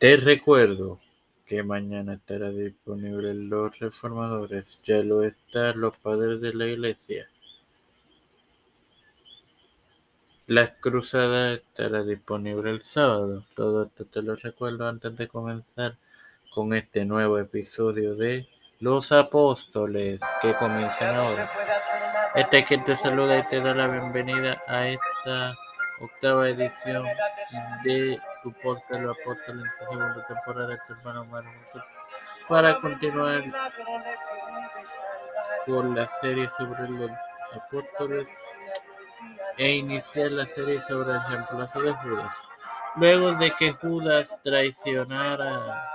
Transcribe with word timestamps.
Te 0.00 0.16
recuerdo 0.16 0.98
que 1.44 1.62
mañana 1.62 2.14
estará 2.14 2.48
disponible 2.48 3.34
Los 3.34 3.78
Reformadores, 3.78 4.80
ya 4.82 5.02
lo 5.02 5.22
está 5.24 5.74
Los 5.74 5.98
Padres 5.98 6.40
de 6.40 6.54
la 6.54 6.64
Iglesia. 6.64 7.28
Las 10.46 10.70
Cruzadas 10.80 11.58
estará 11.58 12.02
disponible 12.02 12.70
el 12.70 12.80
sábado. 12.80 13.44
Todo 13.54 13.82
esto 13.82 14.06
te 14.06 14.22
lo 14.22 14.36
recuerdo 14.36 14.88
antes 14.88 15.14
de 15.18 15.28
comenzar 15.28 15.98
con 16.50 16.72
este 16.72 17.04
nuevo 17.04 17.38
episodio 17.38 18.14
de 18.14 18.48
Los 18.78 19.12
Apóstoles 19.12 20.18
que 20.40 20.54
comienzan 20.54 21.14
ahora. 21.14 21.50
Este 22.34 22.60
es 22.60 22.66
quien 22.66 22.82
te 22.84 22.96
saluda 22.96 23.38
y 23.38 23.46
te 23.48 23.60
da 23.60 23.74
la 23.74 23.86
bienvenida 23.86 24.62
a 24.66 24.88
esta 24.88 25.58
octava 26.00 26.48
edición 26.48 27.06
de 27.84 28.18
tu 28.42 28.52
podcast 28.54 29.02
Los 29.02 29.16
Apóstoles 29.20 29.64
en 29.64 29.70
su 29.70 29.84
segunda 29.84 30.26
temporada 30.26 30.84
tu 30.86 30.92
hermano 30.94 31.26
para 32.48 32.80
continuar 32.80 33.44
con 35.66 35.94
la 35.94 36.08
serie 36.20 36.48
sobre 36.48 36.88
los 36.88 37.10
apóstoles 37.54 38.28
e 39.58 39.72
iniciar 39.72 40.30
la 40.30 40.46
serie 40.46 40.80
sobre 40.80 41.12
el 41.12 41.20
reemplazo 41.28 41.82
de 41.82 41.92
Judas. 41.92 42.34
Luego 42.96 43.32
de 43.32 43.50
que 43.52 43.72
Judas 43.72 44.40
traicionara 44.42 45.86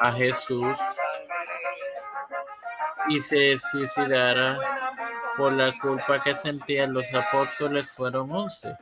a 0.00 0.12
Jesús 0.12 0.76
y 3.08 3.20
se 3.20 3.58
suicidara 3.58 4.87
por 5.38 5.52
la 5.52 5.72
culpa 5.78 6.20
que 6.20 6.34
sentían 6.34 6.92
los 6.92 7.06
apóstoles 7.14 7.90
fueron 7.92 8.30
once. 8.30 8.76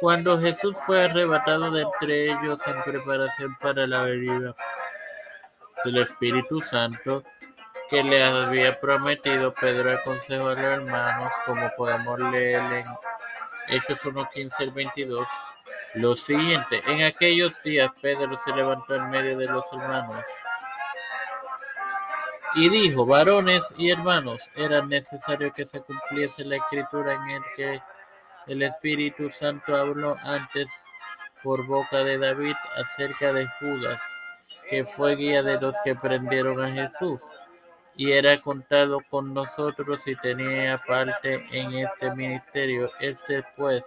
Cuando 0.00 0.38
Jesús 0.38 0.76
fue 0.84 1.04
arrebatado 1.04 1.70
de 1.70 1.82
entre 1.82 2.24
ellos 2.24 2.58
en 2.66 2.82
preparación 2.82 3.56
para 3.60 3.86
la 3.86 4.02
venida 4.02 4.54
del 5.84 5.98
Espíritu 5.98 6.60
Santo 6.60 7.22
que 7.88 8.02
le 8.02 8.24
había 8.24 8.78
prometido, 8.80 9.54
Pedro 9.54 9.92
aconsejó 9.92 10.48
a 10.48 10.54
los 10.54 10.64
hermanos, 10.64 11.32
como 11.46 11.70
podemos 11.76 12.18
leer 12.18 12.60
en 12.72 12.84
Hechos 13.68 14.04
1, 14.04 14.28
15 14.34 14.64
al 14.64 14.70
22, 14.72 15.28
lo 15.94 16.16
siguiente, 16.16 16.82
en 16.86 17.02
aquellos 17.02 17.62
días 17.62 17.90
Pedro 18.00 18.36
se 18.38 18.52
levantó 18.52 18.96
en 18.96 19.08
medio 19.10 19.38
de 19.38 19.46
los 19.46 19.64
hermanos 19.72 20.24
y 22.54 22.68
dijo, 22.68 23.06
varones 23.06 23.62
y 23.78 23.90
hermanos, 23.90 24.50
era 24.54 24.84
necesario 24.84 25.52
que 25.52 25.64
se 25.64 25.80
cumpliese 25.80 26.44
la 26.44 26.56
escritura 26.56 27.14
en 27.14 27.30
el 27.30 27.42
que 27.56 27.82
el 28.46 28.62
Espíritu 28.62 29.30
Santo 29.30 29.76
habló 29.76 30.16
antes 30.22 30.68
por 31.42 31.66
boca 31.66 32.04
de 32.04 32.18
David 32.18 32.56
acerca 32.76 33.32
de 33.32 33.48
Judas, 33.58 34.00
que 34.68 34.84
fue 34.84 35.16
guía 35.16 35.42
de 35.42 35.60
los 35.60 35.76
que 35.82 35.94
prendieron 35.94 36.62
a 36.62 36.68
Jesús, 36.68 37.20
y 37.96 38.12
era 38.12 38.40
contado 38.40 39.00
con 39.10 39.32
nosotros 39.32 40.06
y 40.06 40.16
tenía 40.16 40.78
parte 40.86 41.46
en 41.52 41.72
este 41.74 42.14
ministerio. 42.14 42.90
Este 43.00 43.44
pues, 43.56 43.84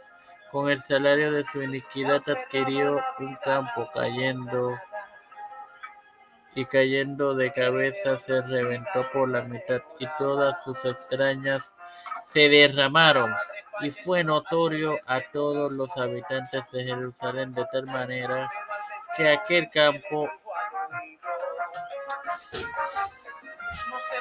con 0.52 0.69
el 0.69 0.81
salario 0.81 1.31
de 1.31 1.43
su 1.43 1.61
iniquidad 1.61 2.21
adquirió 2.27 3.02
un 3.19 3.36
campo 3.43 3.89
cayendo 3.93 4.77
y 6.56 6.66
cayendo 6.66 7.36
de 7.36 7.52
cabeza 7.52 8.17
se 8.17 8.42
reventó 8.42 9.06
por 9.11 9.30
la 9.30 9.42
mitad 9.42 9.81
y 10.00 10.08
todas 10.17 10.64
sus 10.64 10.84
extrañas 10.86 11.73
se 12.23 12.50
derramaron 12.50 13.36
y 13.81 13.92
fue 13.92 14.23
notorio 14.23 14.98
a 15.06 15.20
todos 15.20 15.72
los 15.73 15.95
habitantes 15.98 16.64
de 16.72 16.86
Jerusalén 16.86 17.53
de 17.53 17.66
tal 17.72 17.86
manera 17.88 18.50
que 19.17 19.30
aquel 19.30 19.70
campo 19.70 20.30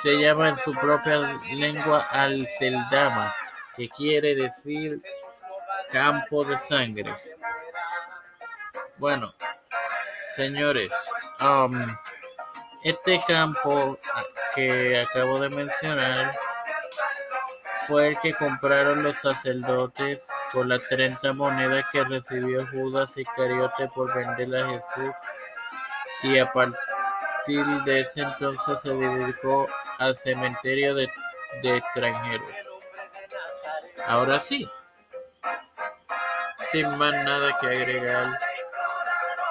se 0.03 0.19
llama 0.19 0.51
en 0.51 0.57
su 0.59 0.73
propia 0.75 1.19
lengua 1.55 2.07
Al-Seldama, 2.11 3.35
que 3.77 3.89
quiere 3.89 4.35
decir 4.35 5.01
campo 5.91 6.45
de 6.45 6.59
sangre. 6.59 7.15
Bueno, 8.99 9.33
señores, 10.37 11.11
um, 11.41 11.87
este 12.85 13.19
campo 13.27 13.99
que 14.55 15.01
acabo 15.01 15.41
de 15.41 15.49
mencionar 15.49 16.37
fue 17.87 18.09
el 18.09 18.21
que 18.21 18.35
compraron 18.35 19.03
los 19.03 19.17
sacerdotes 19.17 20.27
por 20.53 20.67
las 20.67 20.87
30 20.89 21.33
monedas 21.33 21.85
que 21.91 22.05
recibió 22.05 22.67
Judas 22.69 23.17
Iscariote 23.17 23.89
por 23.89 24.15
vender 24.15 24.63
a 24.63 24.69
Jesús 24.69 25.15
y 26.23 26.39
a 26.39 26.53
partir 26.53 27.65
de 27.85 28.01
ese 28.01 28.21
entonces 28.21 28.81
se 28.81 28.95
dedicó 28.95 29.67
al 29.99 30.15
cementerio 30.17 30.95
de, 30.95 31.09
de 31.63 31.79
extranjeros. 31.79 32.51
Ahora 34.07 34.39
sí, 34.41 34.69
sin 36.71 36.99
más 36.99 37.13
nada 37.13 37.57
que 37.61 37.67
agregar. 37.67 38.39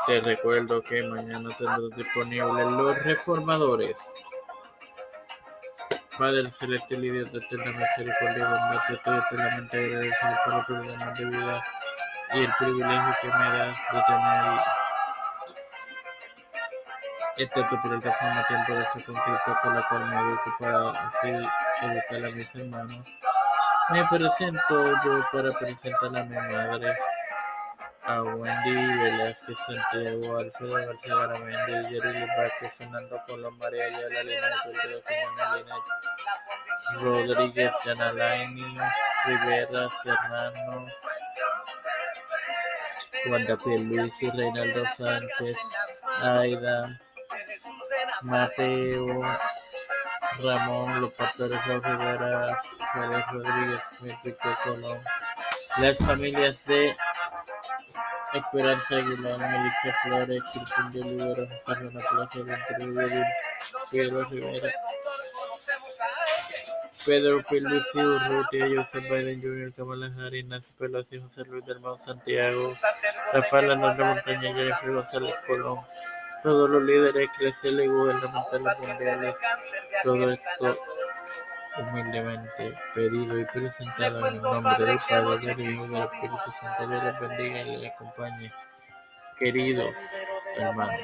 Te 0.06 0.20
recuerdo 0.20 0.82
que 0.82 1.02
mañana 1.04 1.50
tendrás 1.58 1.90
disponibles 1.96 2.72
Los 2.72 3.04
Reformadores. 3.04 3.98
Padre 6.18 6.52
celestial 6.52 7.06
y 7.06 7.12
Dios 7.12 7.32
de 7.32 7.40
eterna 7.40 7.72
misericordia, 7.72 8.50
bondad, 8.50 8.92
estoy 8.92 9.18
eternamente 9.18 9.78
agradecido 9.78 10.36
por 10.44 10.54
el 10.54 10.66
programa 10.66 11.12
de 11.14 11.26
vida 11.26 11.64
y 12.34 12.40
el 12.40 12.52
privilegio 12.60 13.16
que 13.22 13.28
me 13.28 13.58
das 13.58 13.78
de 13.94 14.02
tener 14.08 14.62
esta 17.38 17.66
tu 17.68 17.82
plataforma 17.82 18.48
tiempo 18.48 18.74
de 18.74 18.86
ser 18.86 19.06
concreto 19.06 19.58
por 19.64 19.74
la 19.74 19.88
cual 19.88 20.06
me 20.10 20.20
educo 20.20 20.56
para 20.60 20.90
así 20.90 21.30
educar 21.82 22.26
a 22.26 22.36
mis 22.36 22.56
hermanos. 22.56 23.08
Me 23.90 24.06
presento 24.06 25.02
yo 25.06 25.26
para 25.32 25.52
presentar 25.52 26.18
a 26.18 26.24
mi 26.26 26.36
madre 26.36 26.98
a 28.06 28.22
Wendy 28.22 28.74
Velázquez, 28.74 29.58
Santiago, 29.66 30.38
Alfredo 30.38 30.76
García 30.76 31.16
Garamendi, 31.16 31.90
Jerry 31.90 32.26
Vázquez, 32.38 32.78
Fernando 32.78 33.22
Colón, 33.28 33.58
María 33.58 33.86
Ayala, 33.86 34.24
Lina 34.24 34.48
Pedro, 34.64 35.02
Simona 35.08 35.56
Linet, 35.56 35.84
Rodríguez, 37.02 37.72
Yanalaini, 37.86 38.78
Rivera, 39.26 39.90
Serrano, 40.04 40.88
Wanda 43.28 43.58
Luis 43.66 44.22
y 44.22 44.30
Reinaldo 44.30 44.84
Sánchez, 44.98 45.58
Aida, 46.20 47.00
Mateo, 48.24 49.22
Ramón, 50.44 51.12
pastores 51.18 51.66
Rivera, 51.66 52.58
Félix 52.94 53.32
Rodríguez, 53.32 53.82
Enrique 54.02 54.50
Colón, 54.64 55.02
las 55.78 55.98
familias 56.00 56.66
de 56.66 56.96
Esperanza 58.34 58.96
Aguilar, 58.96 59.38
Melissa 59.38 59.94
Flores, 60.04 60.44
Cristian 60.52 60.92
de 60.92 61.02
José 61.02 61.76
Renato 61.76 62.04
Plaza, 62.10 63.30
Pedro 63.92 64.24
Rivera, 64.26 64.74
Pedro 67.06 67.44
Pelusi, 67.44 67.98
Urrutia, 68.00 68.68
Joseph 68.76 69.10
Biden 69.10 69.42
Jr., 69.42 69.74
Kamala 69.74 70.12
Harris, 70.18 70.46
Nancy 70.46 70.74
Pelosi, 70.78 71.20
José 71.20 71.44
Luis 71.46 71.66
del 71.66 71.80
Mau 71.80 71.98
Santiago, 71.98 72.74
Rafael 73.34 73.72
Hernández 73.72 74.06
Montaña, 74.06 74.56
Jennifer 74.56 74.92
González 74.92 75.36
Colón, 75.46 75.80
todos 76.44 76.70
los 76.70 76.84
líderes 76.84 77.30
y 77.64 77.88
gubernamentales 77.88 78.80
mundiales, 78.80 79.36
todo 80.04 80.30
esto 80.30 80.78
humildemente 81.78 82.78
pedido 82.94 83.40
y 83.40 83.46
presentado 83.46 84.28
en 84.28 84.36
el 84.36 84.42
nombre 84.42 84.86
del 84.86 85.00
Padre, 85.10 85.56
del 85.56 85.60
Hijo 85.74 85.86
y 85.86 85.90
del 85.90 86.04
Espíritu 86.04 86.52
Santo. 86.60 86.88
Dios 86.88 87.04
les 87.04 87.20
bendiga 87.20 87.62
y 87.62 87.78
les 87.78 87.92
acompañe, 87.94 88.52
queridos 89.38 89.90
hermanos. 90.56 91.02